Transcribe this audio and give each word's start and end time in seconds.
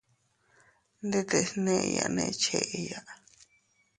Ndetes 1.07 1.47
neʼeyane 1.63 2.25
cheya. 2.41 2.99